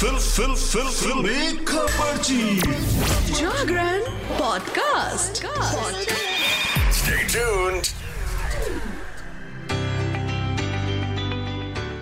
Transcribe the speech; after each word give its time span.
Fill 0.00 0.16
फिल 0.16 0.54
फिल 0.56 0.86
फिल्मी 0.90 1.64
खबरची 1.68 2.60
Jagran 3.32 4.00
podcast. 4.38 5.42
Stay 6.98 7.18
tuned. 7.34 7.90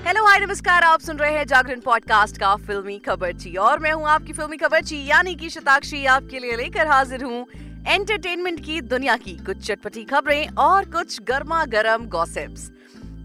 Hello 0.07 0.25
hi 0.27 0.39
नमस्कार 0.41 0.83
आप 0.83 1.01
सुन 1.01 1.17
रहे 1.17 1.33
हैं 1.33 1.47
जागरण 1.47 1.81
पॉडकास्ट 1.81 2.39
का 2.41 2.55
फिल्मी 2.67 2.99
खबरची 3.09 3.55
और 3.67 3.79
मैं 3.79 3.93
हूँ 3.93 4.09
आपकी 4.09 4.33
फिल्मी 4.33 4.57
खबरची 4.57 5.05
यानी 5.07 5.35
कि 5.35 5.51
शताक्षी 5.51 6.05
आपके 6.07 6.39
लिए 6.39 6.57
लेकर 6.57 6.87
हाजिर 6.87 7.25
हूँ 7.25 7.47
एंटरटेनमेंट 7.89 8.65
की 8.67 8.81
दुनिया 8.95 9.17
की 9.17 9.37
कुछ 9.47 9.67
चटपटी 9.67 10.05
खबरें 10.05 10.49
और 10.49 10.91
कुछ 10.91 11.21
गर्मा 11.29 11.65
गर्म 11.75 12.09
गॉसिप्स 12.09 12.71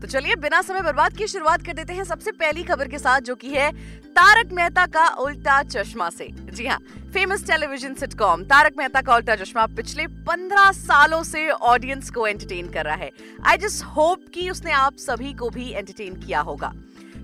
तो 0.03 0.07
चलिए, 0.07 0.35
बिना 0.35 0.61
समय 0.61 0.81
बर्बाद 0.81 1.13
की 1.17 1.25
शुरुआत 1.27 1.61
कर 1.65 1.73
देते 1.73 1.93
हैं 1.93 2.03
सबसे 2.03 2.31
पहली 2.31 2.63
खबर 2.63 2.87
के 2.87 2.97
साथ, 2.99 3.21
जो 3.21 3.35
कि 3.35 3.49
है 3.49 3.71
तारक 4.15 4.51
मेहता 4.53 4.85
का 4.85 5.07
उल्टा 5.15 5.61
चश्मा 5.63 6.09
से। 6.09 6.27
जी 6.51 6.65
हाँ 6.67 6.77
famous 7.13 7.45
television 7.47 7.93
sitcom 7.93 8.43
Taarak 8.43 8.73
Mehta 8.77 9.01
ka 9.01 9.15
Ooltah 9.15 9.35
Chashmah 9.35 9.65
पिछले 9.67 10.07
पंद्रह 10.27 10.71
सालों 10.71 11.21
से 11.23 11.49
ऑडियंस 11.49 12.09
को 12.09 12.27
एंटरटेन 12.27 12.71
कर 12.71 12.85
रहा 12.85 12.95
है। 12.95 13.09
आई 13.45 13.57
जस्ट 13.57 13.83
होप 13.85 14.25
कि 14.33 14.49
उसने 14.49 14.71
आप 14.71 14.97
सभी 14.97 15.33
को 15.33 15.49
भी 15.49 15.69
एंटरटेन 15.71 16.15
किया 16.15 16.39
होगा। 16.41 16.73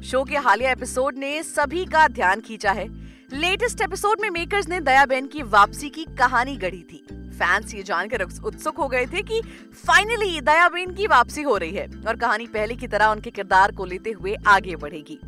शो 0.03 0.23
के 0.23 0.37
हालिया 0.37 0.71
एपिसोड 0.71 1.17
ने 1.17 1.41
सभी 1.43 1.85
का 1.85 2.07
ध्यान 2.07 2.41
खींचा 2.41 2.71
है। 2.71 2.87
लेटेस्ट 3.33 3.81
एपिसोड 3.81 4.21
में 4.21 4.29
मेकर्स 4.29 4.67
ने 4.69 4.79
दया 4.79 5.05
बहन 5.05 5.27
की 5.27 5.41
वापसी 5.41 5.89
की 5.89 6.03
कहानी 6.03 6.55
गढ़ी 6.55 6.81
थी। 6.83 7.05
फैंस 7.11 7.73
ये 7.75 7.83
जानकर 7.83 8.21
उत्सुक 8.21 8.77
हो 8.77 8.87
गए 8.87 9.05
थे 9.05 9.21
कि 9.21 9.41
फाइनली 9.87 10.41
दयाबेन 10.41 10.93
की 10.93 11.07
वापसी 11.07 11.41
हो 11.41 11.57
रही 11.57 11.71
है 11.71 11.87
और 12.07 12.15
कहानी 12.15 12.47
पहले 12.47 12.75
की 12.75 12.87
तरह 12.87 13.05
उनके 13.05 13.29
किरदार 13.29 13.71
को 13.71 13.85
लेते 13.85 14.11
हुए 14.11 14.35
आगे 14.47 14.75
बढ़ेगी। 14.75 15.19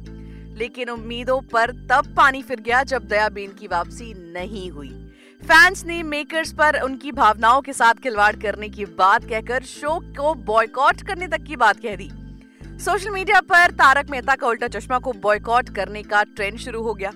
लेकिन 0.57 0.89
उम्मीदों 0.89 1.39
पर 1.41 1.71
तब 1.71 2.13
पानी 2.17 2.41
फिर 2.41 2.59
गया 2.59 2.83
जब 2.83 3.07
दयाबेन 3.07 3.51
की 3.51 3.67
वापसी 3.67 4.13
नहीं 4.33 4.69
हुई। 4.71 4.89
फैंस 5.41 5.85
ने 5.85 6.03
मेकर्स 6.03 6.53
पर 6.53 6.81
उनकी 6.81 7.11
भावनाओं 7.11 7.61
के 7.61 7.73
साथ 7.73 7.93
खिलवाड़ 7.93 8.35
करने 8.35 8.69
की 8.69 8.85
बात 8.85 9.29
कहकर 9.29 9.63
शो 9.63 9.99
को 10.17 10.33
बॉयकॉट 10.33 11.01
करने 11.01 11.27
तक 11.27 11.43
की 11.43 11.55
बात 11.55 11.79
कह 11.79 11.95
दी। 11.95 12.11
सोशल 12.79 13.09
मीडिया 13.09 13.41
पर 13.41 13.71
तारक 13.71 14.09
मेहता 14.09 14.35
का 14.35 14.47
उल्टा 14.47 14.67
चश्मा 14.67 14.99
को 14.99 15.13
बॉयकॉट 15.13 15.69
करने 15.69 16.03
का 16.03 16.23
ट्रेंड 16.23 16.57
शुरू 16.57 16.81
हो 16.81 16.93
गया। 16.93 17.13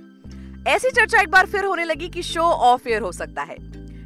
ऐसी 0.68 0.90
चर्चा 0.90 1.20
एक 1.22 1.30
बार 1.30 1.46
फिर 1.46 1.66
होने 1.66 1.84
लगी 1.84 2.08
कि 2.10 2.22
शो 2.24 2.42
ऑफ़ 2.42 2.88
एयर 2.90 3.02
हो 3.02 3.12
सकता 3.12 3.42
है। 3.42 3.56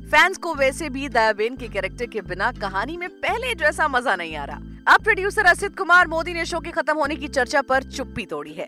फैंस 0.07 0.37
को 0.37 0.53
वैसे 0.53 0.89
भी 0.89 1.07
दयाबेन 1.09 1.55
के 1.57 1.67
कैरेक्टर 1.67 2.05
के 2.05 2.21
बिना 2.21 2.51
कहानी 2.51 2.97
में 2.97 3.07
पहले 3.09 3.53
जैसा 3.55 3.87
मज़ा 3.87 4.15
नहीं 4.15 4.35
आ 4.35 4.43
रहा। 4.45 4.93
अब 4.93 5.03
प्रोड्यूसर 5.03 5.45
असित 5.45 5.77
कुमार 5.77 6.07
मोदी 6.07 6.33
ने 6.33 6.45
शो 6.45 6.59
के 6.59 6.71
खत्म 6.71 6.95
होने 6.97 7.15
की 7.15 7.27
चर्चा 7.27 7.61
पर 7.61 7.83
चुप्पी 7.83 8.25
तोड़ी 8.25 8.53
है। 8.53 8.67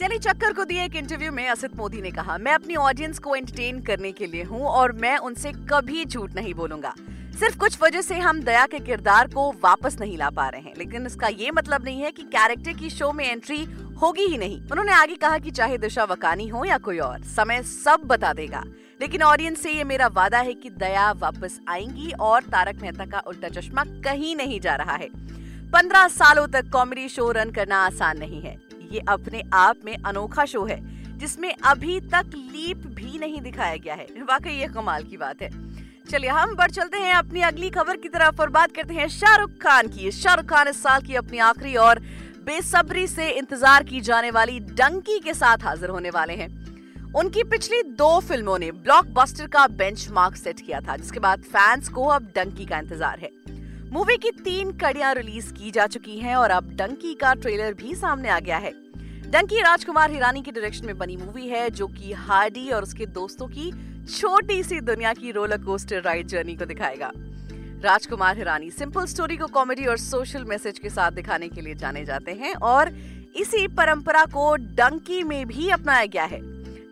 चली 0.00 0.18
चक्कर 0.18 0.52
को 0.52 0.64
दिए 0.64 0.84
एक 0.84 0.96
इंटरव्यू 0.96 1.32
में 1.32 1.46
असित 1.48 1.76
मोदी 1.76 2.00
ने 2.02 2.10
कहा, 2.10 2.38
मैं 2.38 2.52
अपनी 2.52 2.74
ऑडियंस 2.74 3.18
को 3.18 3.34
एंटरटेन 3.36 3.80
करने 3.80 4.12
के 4.12 4.26
लिए 4.26 4.42
हूँ 4.42 4.64
और 4.64 4.92
मैं 4.92 5.16
उनसे 5.18 5.52
कभी 5.72 6.04
झूठ 6.04 6.34
नहीं 6.34 6.54
बोलूँगा। 6.54 6.94
सिर्फ़ 7.40 7.58
कुछ 7.58 7.78
वजह 7.82 8.00
से 8.00 8.18
हम 8.18 8.40
दया 8.40 8.66
के 8.66 8.78
किरदार 8.78 9.28
को 9.28 9.50
वापस 9.64 9.96
नहीं 10.00 10.16
ला 10.18 10.30
पा 10.30 10.48
रहे 10.48 10.60
हैं। 10.60 10.72
लेकिन 10.78 11.06
इसका 11.06 11.28
ये 11.28 11.50
मतलब 11.50 11.84
नहीं 11.84 12.00
है 12.00 12.10
कि 12.10 12.22
कैरेक्टर 12.22 12.72
की 12.72 12.90
शो 12.90 13.12
में 13.12 13.24
एंट्री 13.24 13.64
होगी 14.02 14.22
ही 14.22 14.38
नहीं। 14.38 14.60
उन्होंने 14.60 14.92
आगे 14.92 15.14
कहा 15.14 15.38
कि 15.38 15.50
चाहे 15.50 15.78
दिशा 15.78 16.04
वकानी 16.04 16.48
हो 16.48 16.64
या 16.64 16.78
कोई 16.78 16.98
और, 16.98 17.22
समय 17.22 17.62
सब 17.62 18.00
बता 18.04 18.32
देगा। 18.32 18.64
लेकिन 19.00 19.22
ऑडियंस 19.22 19.62
से 19.62 19.72
ये 19.72 19.84
मेरा 19.84 20.06
वादा 20.06 20.38
है 20.38 20.54
कि 20.54 20.70
दया 20.70 21.12
वापस 21.12 21.60
आएँगी 21.68 22.12
और 22.20 22.42
तारक 22.42 22.76
मेहता 22.82 23.06
का 23.06 23.18
उल्टा 23.18 23.48
चश्मा 23.48 23.84
कहीं 23.84 24.36
नहीं 24.36 24.60
जा 24.60 24.74
रहा 24.74 24.92
है। 24.92 25.08
पंद्रह 25.70 26.08
सालों 26.08 26.48
तक 26.48 26.70
कॉमेडी 26.70 27.08
शो 27.08 27.30
रन 27.30 27.50
करना 27.50 27.76
आसान 27.76 28.18
नहीं 28.18 28.42
है। 28.42 28.60
ये 28.92 29.02
अपने 29.08 29.42
आप 29.52 29.76
में 29.84 29.96
अनोखा 30.06 30.44
शो 30.44 30.64
है, 30.64 30.78
जिसमें 31.18 31.54
अभी 31.64 32.00
तक 32.00 32.30
लीप 32.34 32.76
भी 32.76 33.18
नहीं 33.18 33.40
दिखाया 33.40 33.76
गया 33.76 33.94
है। 33.94 34.04
वाकई 34.04 34.50
ये 34.50 34.68
कमाल 34.68 35.04
की 35.04 35.16
बात 35.16 35.42
है। 35.42 35.72
चलिए, 36.10 36.30
हम 36.30 36.54
बढ़ 36.54 36.70
चलते 36.70 36.98
हैं 36.98 37.14
अपनी 37.14 37.40
अगली 37.40 37.70
खबर 37.70 37.96
की 37.96 38.08
तरफ़ 38.08 38.40
और 38.40 38.50
बात 38.50 38.72
करते 38.76 38.94
हैं 38.94 39.08
शाहरुख 39.08 39.50
खान 39.50 39.88
की। 39.88 40.10
शाहरुख 40.10 40.44
खान 40.44 40.68
इस 40.68 40.82
साल 40.82 41.02
की 41.02 41.14
अपनी 41.14 41.38
आखिरी 41.38 41.76
और 41.76 42.02
बेसब्री 42.42 43.06
से 43.06 43.28
इंतज़ार 43.30 43.82
की 43.84 44.00
जाने 44.00 44.30
वाली 44.30 44.58
डंकी 44.60 45.18
के 45.18 45.34
साथ 45.34 45.64
हाजिर 45.64 45.90
होने 45.90 46.10
वाले 46.10 46.34
हैं। 46.34 46.48
उनकी 47.14 47.42
पिछली 47.44 47.82
दो 47.82 48.18
फ़िल्मों 48.20 48.58
ने 48.58 48.70
ब्लॉकबस्टर 48.72 49.46
का 49.46 49.66
बेंचमार्क 49.68 50.36
सेट 50.36 50.60
किया 50.60 50.80
था, 50.80 50.96
जिसके 50.96 51.20
बाद 51.20 51.42
फैंस 51.42 51.88
को 51.88 52.06
अब 52.06 52.32
डंकी 52.36 52.64
का 52.64 52.78
इंतज़ार 52.78 53.18
है। 53.18 53.30
मूवी 53.92 54.16
की 54.16 54.30
तीन 54.44 54.72
कड़ियाँ 54.78 55.14
रिलीज़ 55.14 55.52
की 55.54 55.70
जा 55.70 55.86
चुकी 55.86 56.18
हैं 56.18 56.36
और 56.36 56.50
अब 56.50 56.74
डंकी 56.76 57.14
का 57.14 57.34
ट्रेलर 57.34 57.74
भी 57.74 57.94
सामने 57.94 58.28
आ 58.28 58.38
गया 58.40 58.58
है। 58.58 58.72
डंकी 59.30 59.60
राजकुमार 59.60 60.10
हिरानी 60.10 60.42
के 60.42 60.50
डायरेक्शन 60.50 60.86
में 60.86 60.98
बनी 60.98 61.16
मूवी 61.16 61.48
है, 61.48 61.68
जो 61.70 61.86
कि 61.88 62.12
हार्डी 62.12 62.68
और 62.70 62.82
उसके 62.82 63.06
दोस्तों 63.08 63.46
की 63.48 63.70
छोटी 64.10 64.62
सी 64.62 64.80
दुनिया 64.82 65.12
की 65.14 65.32
रोलर 65.32 65.58
कोस्टर 65.58 66.02
राइड 66.02 66.26
जर्नी 66.26 66.56
को 66.56 66.64
दिखाएगा। 66.64 67.12
राजकुमार 67.82 68.36
हिरानी। 68.36 68.70
सिंपल 68.70 69.06
स्टोरी 69.06 69.36
को 69.36 69.46
कॉमेडी 69.46 69.86
और 69.86 69.96
सोशल 69.96 70.44
मैसेज 70.44 70.78
के 70.78 70.90
साथ 70.90 71.10
दिखाने 71.10 71.48
के 71.48 71.60
लिए 71.60 71.74
जाने 71.74 72.04
जाते 72.04 72.32
हैं 72.32 72.54
और 72.54 72.88
इसी 73.36 73.66
परंपरा 73.68 74.24
को 74.24 74.56
डंकी 74.56 75.22
में 75.22 75.46
भी 75.46 75.68
अपनाया 75.70 76.06
गया 76.06 76.24
है। 76.24 76.38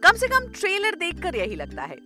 कम 0.01 0.17
से 0.17 0.29
कम 0.29 0.47
ट्रेलर 0.61 0.95
देखकर 0.95 1.37
यही 1.37 1.55
लगता 1.55 1.83
है। 1.83 1.97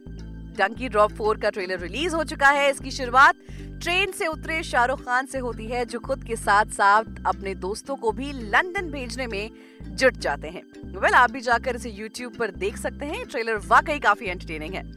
डंकी 0.59 0.89
ड्रॉप 0.89 1.13
फोर 1.13 1.39
का 1.39 1.51
ट्रेलर 1.51 1.79
रिलीज़ 1.79 2.15
हो 2.15 2.25
चुका 2.25 2.49
है। 2.49 2.71
इसकी 2.71 2.91
शुरुआत 2.91 3.35
ट्रेन 3.83 4.13
से 4.13 4.27
उतरे 4.27 4.63
शाहरुख 4.63 5.01
खान 5.01 5.27
से 5.27 5.39
होती 5.39 5.67
है 5.67 5.85
जो 5.85 5.99
खुद 5.99 6.25
के 6.25 6.37
साथ 6.37 6.65
साथ 6.65 7.05
अपने 7.27 7.55
दोस्तों 7.55 7.97
को 7.97 8.13
भी 8.13 8.33
लंदन 8.33 8.91
भेजने 8.91 9.27
में 9.27 9.51
जुट 9.83 10.15
जाते 10.15 10.49
हैं। 10.49 10.63
वेल 10.85 11.01
well, 11.01 11.15
आप 11.15 11.31
भी 11.31 11.41
जाकर 11.41 11.77
इसे 11.77 11.91
यूट्यूब 11.91 12.33
पर 12.33 12.51
देख 12.51 12.77
सकते 12.77 13.07
हैं। 13.07 13.25
ट्रेलर 13.25 13.61
वाकई 13.67 13.99
काफ़ी 13.99 14.27
एंटरटेनिंग 14.27 14.75
है। 14.75 14.93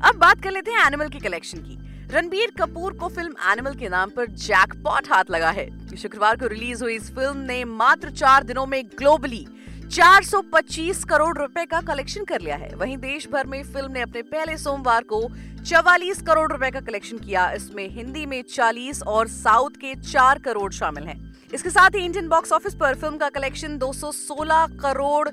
अब 0.00 0.16
बात 0.16 0.42
कर 0.42 0.50
लेते 0.50 0.70
हैं 0.70 0.86
एनिमल 0.86 1.08
की 1.08 1.18
कलेक्शन 1.18 1.58
की। 1.58 1.87
रणबीर 2.10 2.50
कपूर 2.58 2.92
को 2.98 3.08
फ़िल्म 3.08 3.34
एनिमल 3.50 3.74
के 3.74 3.88
नाम 3.88 4.10
पर 4.10 4.26
जैकपॉट 4.42 5.08
हाथ 5.08 5.30
लगा 5.30 5.48
है। 5.50 5.96
शुक्रवार 5.96 6.36
को 6.36 6.46
रिलीज़ 6.46 6.82
हुई 6.82 6.94
इस 6.94 7.10
फ़िल्म 7.14 7.36
ने 7.38 7.64
मात्र 7.64 8.10
चार 8.10 8.44
दिनों 8.44 8.64
में 8.66 8.82
ग्लोबली 8.88 9.44
425 9.88 11.04
करोड़ 11.04 11.36
रुपए 11.38 11.64
का 11.64 11.80
कलेक्शन 11.80 12.24
कर 12.24 12.40
लिया 12.40 12.56
है। 12.56 12.74
वहीं 12.74 12.96
देश 12.98 13.28
भर 13.32 13.46
में 13.46 13.62
फ़िल्म 13.64 13.92
ने 13.92 14.00
अपने 14.00 14.22
पहले 14.22 14.56
सोमवार 14.56 15.02
को 15.02 15.20
44 15.64 16.22
करोड़ 16.22 16.50
रुपए 16.52 16.70
का 16.70 16.80
कलेक्शन 16.80 17.18
किया। 17.18 17.50
इसमें 17.50 17.88
हिंदी 17.88 18.24
में 18.26 18.42
40 18.44 19.02
और 19.04 19.28
साउथ 19.28 19.76
के 19.80 19.94
4 20.02 20.38
करोड़ 20.38 20.72
शामिल 20.72 21.04
हैं। 21.04 21.20
इसके 21.54 21.70
साथ 21.70 21.90
ही 21.90 22.04
इंडियन 22.04 22.28
बॉक्स 22.28 22.52
ऑफ़िस 22.52 22.74
पर 22.74 22.94
फ़िल्म 22.94 23.16
का 23.16 23.28
कलेक्शन 23.28 23.78
216 23.78 24.66
करोड़ 24.80 25.28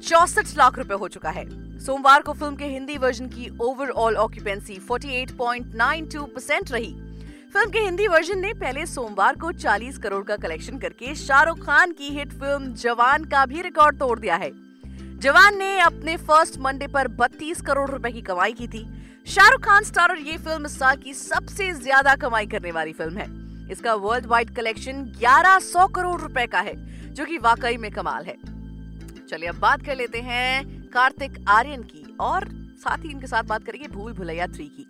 चौसठ 0.00 0.56
लाख 0.58 0.78
रुपए 0.78 0.94
हो 0.94 1.08
चुका 1.08 1.30
है। 1.30 1.67
सोमवार 1.78 2.22
को 2.22 2.32
फ़िल्म 2.32 2.56
के 2.56 2.64
हिंदी 2.64 2.96
वर्जन 2.98 3.26
की 3.26 3.48
ओवरऑल 3.60 4.16
ऑक्यूपेंसी 4.16 4.78
48.92 4.80 6.24
परसेंट 6.26 6.70
रही। 6.72 6.92
फ़िल्म 7.52 7.70
के 7.70 7.78
हिंदी 7.78 8.06
वर्जन 8.06 8.38
ने 8.38 8.52
पहले 8.54 8.86
सोमवार 8.86 9.36
को 9.36 9.52
40 9.54 9.98
करोड़ 9.98 10.24
का 10.24 10.36
कलेक्शन 10.36 10.78
करके 10.78 11.14
शाहरुख 11.14 11.64
खान 11.66 11.92
की 11.92 12.08
हिट 12.10 12.32
फ़िल्म 12.32 12.72
जवान 12.74 13.24
का 13.24 13.44
भी 13.46 13.62
रिकॉर्ड 13.62 13.98
तोड़ 13.98 14.18
दिया 14.18 14.36
है। 14.36 14.50
जवान 15.18 15.58
ने 15.58 15.78
अपने 15.80 16.16
फ़र्स्ट 16.16 16.58
मंडे 16.58 16.86
पर 16.86 17.08
32 17.16 17.60
करोड़ 17.60 17.88
रुपए 17.90 18.10
की 18.12 18.22
कमाई 18.22 18.52
की 18.52 18.68
थी। 18.68 18.86
शाहरुख 19.26 19.60
खान 19.60 19.84
स्टारर 19.84 20.18
ये 20.18 20.36
फ़िल्म 20.36 20.66
इस 20.66 20.78
साल 20.78 20.96
की 20.96 21.14
सबसे 21.14 21.72
ज़्यादा 21.72 22.14
कमाई 22.16 22.46
करने 22.46 22.72
वाली 22.72 22.92
फ़िल्म 22.92 23.18
है। 23.18 23.70
इसका 23.70 23.94
वर्ल्ड 23.96 24.26
वाइड 24.26 24.54
कलेक्शन 24.56 25.04
1100 25.16 25.86
करोड़ 25.86 26.20
रुपए 26.20 26.46
का 26.46 26.60
है, 26.60 26.74
जो 27.14 27.24
कि 27.24 27.38
वाकई 27.38 27.76
में 27.76 27.90
कमाल 27.90 28.24
है। 28.24 28.36
चलिए 29.26 29.48
अब 29.48 29.58
बात 29.60 29.84
कर 29.86 29.96
लेते 29.96 30.20
हैं 30.20 30.77
कार्तिक 30.88 31.44
आर्यन 31.48 31.82
की 31.82 32.04
और 32.20 32.48
साथ 32.78 33.04
ही 33.04 33.10
इनके 33.10 33.26
साथ 33.26 33.42
बात 33.44 33.64
करेंगे 33.64 33.88
भूल 33.88 34.12
भुलैया 34.12 34.46
थ्री 34.46 34.68
की। 34.70 34.86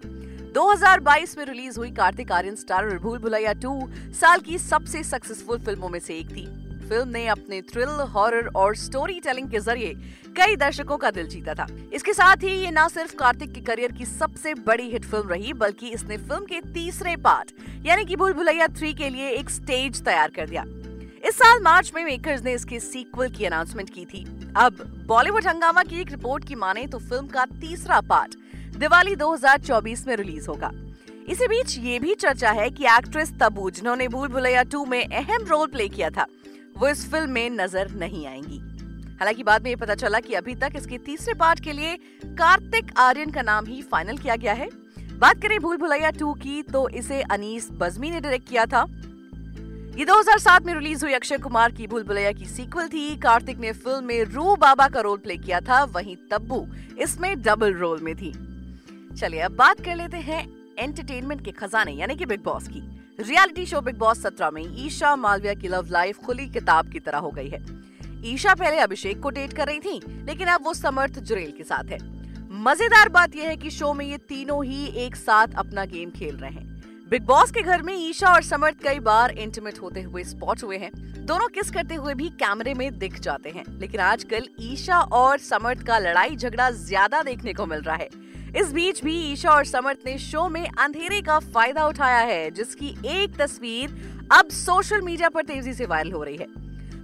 2022 0.53 1.36
में 1.38 1.44
रिलीज़ 1.44 1.78
हुई 1.78 1.91
कार्तिक 1.91 2.32
आर्यन 2.32 2.54
स्टार 2.56 2.97
भूल 2.98 3.19
भुलैया 3.19 3.53
2 3.56 3.75
साल 4.14 4.41
की 4.41 4.58
सबसे 4.58 5.03
सक्सेसफुल 5.04 5.58
फ़िल्मों 5.58 5.88
में 5.88 5.98
से 6.00 6.19
एक 6.19 6.31
थी। 6.31 6.47
फ़िल्म 6.88 7.08
ने 7.08 7.26
अपने 7.28 7.60
थ्रिल 7.62 7.88
हॉरर 8.12 8.47
और 8.56 8.76
स्टोरी 8.76 9.19
टेलिंग 9.20 9.50
के 9.50 9.58
ज़रिए 9.60 9.94
कई 10.37 10.56
दर्शकों 10.56 10.96
का 10.96 11.11
दिल 11.11 11.26
जीता 11.28 11.55
था। 11.55 11.67
इसके 11.93 12.12
साथ 12.12 12.43
ही 12.43 12.52
ये 12.55 12.70
न 12.70 12.87
सिर्फ़ 12.88 13.14
कार्तिक 13.17 13.52
के 13.52 13.61
करियर 13.61 13.93
की 13.93 14.05
सबसे 14.06 14.55
बड़ी 14.56 14.90
हिट 14.90 15.05
फ़िल्म 15.05 15.28
रही, 15.28 15.52
बल्कि 15.55 15.88
इसने 15.88 16.17
फ़िल्म 16.19 16.44
के 16.44 16.61
तीसरे 16.75 17.17
पार्ट 17.19 17.52
यानी 17.87 18.05
कि 18.05 18.17
भूल 18.17 18.32
भुलैया 18.32 18.67
थ्री 18.69 18.93
के 18.94 19.08
लिए 19.08 19.31
एक 19.31 19.50
स्टेज 19.50 20.02
तैयार 20.05 20.31
कर 20.31 20.49
दिया। 20.49 20.64
इस 21.28 21.34
साल 21.34 21.60
मार्च 21.62 21.90
में 21.94 22.04
मेकर्स 22.04 22.42
ने 22.44 22.52
इसके 22.54 22.78
सीक्वल 22.80 23.28
की 23.28 23.44
अनाउंसमेंट 23.44 23.90
की 23.90 24.04
थी। 24.04 24.22
अब 24.56 24.76
बॉलीवुड 25.06 25.46
हंगामा 25.46 25.82
की 25.82 26.00
एक 26.00 26.10
रिपोर्ट 26.10 26.44
की 26.44 26.54
माने 26.54 26.86
तो 26.86 26.98
फ़िल्म 26.98 27.26
का 27.26 27.44
तीसरा 27.60 28.00
पार्ट 28.02 28.34
दिवाली 28.76 29.14
2024 29.16 30.06
में 30.06 30.14
रिलीज़ 30.16 30.46
होगा। 30.48 30.70
इसी 31.28 31.48
बीच 31.48 31.76
ये 31.78 31.98
भी 31.98 32.14
चर्चा 32.14 32.50
है 32.50 32.70
कि 32.70 32.84
एक्ट्रेस 32.88 33.32
तबू 33.40 33.69
जिन्होंने 33.70 34.06
भूल 34.08 34.28
भुलैया 34.28 34.62
टू 34.64 34.84
में 34.84 35.04
अहम 35.04 35.44
रोल 35.44 35.66
प्ले 35.66 35.88
किया 35.88 36.10
था, 36.10 36.26
वो 36.78 36.88
इस 36.88 37.10
फ़िल्म 37.10 37.30
में 37.30 37.50
नज़र 37.52 37.90
नहीं 37.94 38.26
आएँगी। 38.26 38.58
हालाँकि 39.19 39.42
बाद 39.42 39.62
में 39.62 39.70
ये 39.70 39.76
पता 39.76 39.94
चला 39.96 40.20
कि 40.20 40.34
अभी 40.34 40.54
तक 40.54 40.72
इसके 40.76 40.98
तीसरे 41.00 41.34
पार्ट 41.34 41.60
के 41.60 41.72
लिए 41.72 41.96
कार्तिक 42.25 42.98
आर्यन 42.98 43.30
का 43.30 43.42
नाम 43.42 43.66
ही 43.66 43.82
फाइनल 43.82 44.19
किया 44.19 44.36
गया 44.36 44.52
है। 44.52 44.69
बात 45.19 45.42
करें 45.42 45.58
भूल 45.60 45.76
भुलैया 45.76 46.10
टू 46.10 46.32
की 46.36 46.62
तो 46.64 46.88
इसे 46.90 47.20
अनीस 47.22 47.69
बजमी 47.72 48.10
ने 48.10 48.20
डायरेक्ट 48.20 48.48
किया 48.48 48.64
था। 48.66 48.86
ये 49.99 50.05
2007 50.05 50.67
में 50.67 50.73
रिलीज़ 50.75 51.05
हुई 51.05 51.12
अक्षय 51.12 51.37
कुमार 51.37 51.73
की 51.73 51.87
भूल 51.87 52.03
भुलैया 52.03 52.31
की 52.33 52.45
सीक्वल 52.47 52.89
थी। 52.89 53.17
कार्तिक 53.17 53.59
ने 53.59 53.73
फ़िल्म 53.73 54.05
में 54.05 54.25
रू 54.25 54.55
बाबा 54.56 54.87
का 54.89 55.00
रोल 55.00 55.17
प्ले 55.19 55.37
किया 55.37 55.61
था, 55.61 55.83
वहीं 55.85 56.17
तब्बू 56.31 56.67
इसमें 57.03 57.43
डबल 57.43 57.75
रोल 57.75 58.00
में 58.00 58.15
थी। 58.17 58.31
चलिए 59.17 59.41
अब 59.41 59.56
बात 59.56 59.81
कर 59.81 59.97
लेते 59.97 60.17
हैं 60.17 60.47
एंटरटेनमेंट 60.79 61.45
के 61.45 61.50
खजाने, 61.50 61.93
यानी 61.93 62.17
कि 62.17 62.27
बिग 62.27 62.43
बॉस 62.45 62.69
की। 62.69 62.81
रियलिटी 63.21 63.67
शो 63.67 63.81
बिग 63.81 63.99
बॉस 63.99 64.23
सत्रह 64.23 64.50
में 64.50 64.62
ईशा 64.85 65.15
मालविया 65.17 65.55
की 65.55 65.69
लव 65.69 65.89
लाइफ 65.91 66.19
खुली 66.19 66.49
किताब 66.49 66.93
की 66.93 67.00
तरह 67.00 67.19
हो 67.19 67.31
गई 67.31 67.49
है। 67.49 67.65
ईशा 68.25 68.55
पहले 68.55 68.79
अभिषेक 68.79 69.21
को 69.21 69.31
डेट 69.31 69.53
कर 69.53 69.67
रही 69.67 69.81
थी, 69.81 70.00
लेकिन 70.27 70.49
अब 70.49 70.65
वो 70.65 70.75
समर्थ 70.75 71.19
जुरेल 71.19 71.50
के 71.50 71.65
साथ 71.65 71.91
है। 71.91 71.99
मज़ेदार 72.62 73.09
बात 73.09 73.37
यह 73.37 73.49
है 73.49 73.56
कि 73.56 73.71
शो 73.71 73.93
में 73.95 74.06
ये 74.06 74.19
तीनों 74.19 74.65
ही 74.65 74.87
एक 74.97 75.17
साथ 75.17 75.59
अपना 75.59 75.85
गेम 75.87 76.11
खेल 76.11 76.37
रहे 76.37 76.50
हैं। 76.50 76.77
बिग 77.10 77.22
बॉस 77.22 77.50
के 77.50 77.60
घर 77.62 77.82
में 77.82 77.94
ईशा 77.96 78.28
और 78.28 78.43
समर्थ 78.43 78.82
कई 78.82 78.99
बार 79.00 79.31
इंटीमेट 79.32 79.78
होते 79.82 80.00
हुए 80.02 80.22
स्पॉट 80.25 80.62
हुए 80.64 80.76
हैं। 80.78 80.90
दोनों 81.26 81.46
किस 81.49 81.70
करते 81.70 81.94
हुए 81.94 82.14
भी 82.14 82.28
कैमरे 82.40 82.75
में 82.75 82.99
दिख 82.99 83.19
जाते 83.20 83.50
हैं। 83.50 83.64
लेकिन 83.81 84.00
आजकल 84.00 84.49
ईशा 84.62 84.99
और 84.99 85.38
समर्थ 85.38 85.87
का 85.87 85.99
लड़ाई 85.99 86.37
झगड़ा 86.37 86.70
ज़्यादा 86.70 87.22
देखने 87.22 87.55
को 87.55 87.66
मिल 87.66 87.81
रहा 87.81 87.96
है। 87.96 88.08
इस 88.56 88.72
बीच 88.72 89.02
भी 89.05 89.16
ईशा 89.22 89.50
और 89.50 89.64
समर्थ 89.64 90.06
ने 90.06 90.19
शो 90.19 90.49
में 90.49 90.66
अंधेरे 90.69 91.20
का 91.22 91.38
फ़ायदा 91.38 91.87
उठाया 91.87 92.20
है, 92.20 92.50
जिसकी 92.50 92.94
एक 93.06 93.37
तस्वीर 93.38 93.96
अब 94.32 94.50
सोशल 94.50 95.00
मीडिया 95.00 95.28
पर 95.28 95.44
तेज़ी 95.44 95.72
से 95.72 95.87
वायरल 95.87 96.12
हो 96.12 96.22
रही 96.22 96.37
है। 96.37 96.46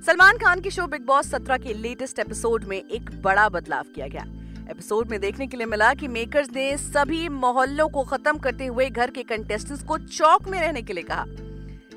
सलमान 0.02 0.38
खान 0.38 0.60
की 0.60 0.70
शो 0.70 0.86
बिग 0.86 1.06
बॉस 1.06 1.30
सत्रह 1.30 1.56
के 1.58 1.74
लेटेस्ट 1.74 2.18
एपिसोड 2.18 2.64
में 2.64 2.78
एक 2.78 3.10
बड़ा 3.22 3.48
बदलाव 3.48 3.84
किया 3.94 4.06
गया। 4.06 4.24
एपिसोड 4.70 5.08
में 5.08 5.20
देखने 5.20 5.46
के 5.46 5.56
लिए 5.56 5.66
मिला 5.66 5.93
कि 5.94 6.08
मेकर्स 6.08 6.49
ने 6.50 6.76
सभी 6.76 7.28
मोहल्लों 7.28 7.88
को 7.88 8.02
खत्म 8.02 8.38
करते 8.38 8.66
हुए 8.66 8.88
घर 8.90 9.11
के 9.11 9.22
कंटेस्टेंट्स 9.22 9.82
को 9.84 9.99
चौक 9.99 10.49
में 10.49 10.61
रहने 10.61 10.82
के 10.82 10.93
लिए 10.93 11.05
कहा। 11.05 11.25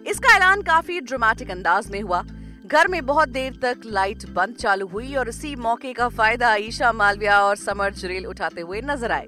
इसका 0.08 0.36
ऐलान 0.36 0.62
काफ़ी 0.62 1.00
ड्रामेटिक 1.02 1.52
अंदाज 1.52 1.90
में 1.92 2.02
हुआ। 2.02 2.22
घर 2.66 2.88
में 2.88 3.06
बहुत 3.06 3.30
देर 3.30 3.60
तक 3.62 3.82
लाइट 3.86 4.30
बंद 4.30 4.56
चालू 4.56 4.88
हुई 4.88 5.16
और 5.16 5.30
इसी 5.30 5.56
मौके 5.56 5.94
का 5.94 6.10
फ़ायदा 6.10 6.56
ईशा 6.56 6.92
मालविया 6.92 7.40
और 7.42 7.56
समर 7.56 7.94
जरेल 7.94 8.26
उठाते 8.26 8.62
हुए 8.62 8.82
नज़र 8.82 9.12
आए। 9.12 9.28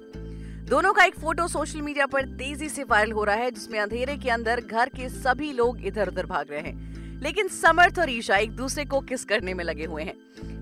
दोनों 0.68 0.92
का 0.92 1.04
एक 1.04 1.14
फ़ोटो 1.14 1.48
सोशल 1.48 1.82
मीडिया 1.82 2.06
पर 2.06 2.26
तेज़ी 2.28 2.68
से 2.68 2.84
वायरल 2.84 3.12
हो 3.12 3.24
रहा 3.24 3.36
है, 3.36 3.50
जिसमें 3.50 3.80
अंधेरे 3.80 4.16
के 4.16 4.30
अंदर 4.30 4.60
घर 4.60 4.88
के 4.88 5.08
सभी 5.08 5.52
लोग 5.52 5.84
इधर 5.86 6.08
उधर 6.08 6.26
भाग 6.26 6.50
रहे 6.50 6.60
हैं। 6.60 7.20
लेकिन 7.22 7.48
समर्थ 7.48 7.98
और 7.98 8.10
ईशा 8.10 8.36
एक 8.36 8.50
दूसरे 8.50 8.84
को 8.84 9.00
किस 9.00 9.24
करने 9.24 9.54
में 9.54 9.64
लगे 9.64 9.84
हुए 9.84 10.02
हैं? 10.02 10.14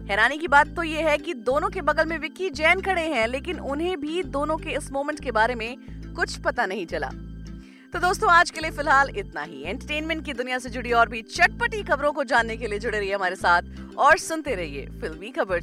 हैरानी 0.09 0.37
की 0.39 0.49
बात 0.49 0.69
तो 0.77 0.83
ये 0.83 1.01
है 1.03 1.17
कि 1.19 1.33
दोनों 1.47 1.69
के 1.71 1.81
बगल 1.83 2.07
में 2.07 2.19
विक्की 2.19 2.49
जैन 2.51 2.81
खड़े 2.81 3.03
हैं, 3.05 3.27
लेकिन 3.27 3.59
उन्हें 3.63 3.97
भी 4.01 4.23
दोनों 4.23 4.57
के 4.57 4.71
इस 4.71 4.91
मोमेंट 4.93 5.21
के 5.23 5.31
बारे 5.31 5.55
में 5.55 5.77
कुछ 6.17 6.37
पता 6.37 6.67
नहीं 6.67 6.87
चला। 6.87 7.09
तो 7.93 7.99
दोस्तों, 7.99 8.31
आज 8.31 8.51
के 8.51 8.61
लिए 8.61 8.71
फ़िलहाल 8.71 9.11
इतना 9.17 9.43
ही। 9.43 9.63
एंटरटेनमेंट 9.63 10.25
की 10.25 10.33
दुनिया 10.33 10.59
से 10.59 10.71
जुड़ी 10.71 10.93
और 10.93 11.09
भी 11.09 11.23
चटपटी 11.25 11.83
खबरों 11.83 12.13
को 12.13 12.25
जानने 12.25 12.57
के 12.57 12.67
लिए 12.67 12.79
जुड़े 12.79 12.99
रहिए 12.99 13.15
हमारे 13.15 13.37
साथ 13.37 13.97
और 13.99 14.19
सुनते 14.19 14.55
रहिए 14.55 14.87
फिल्मी 15.01 15.31
खबर 15.31 15.63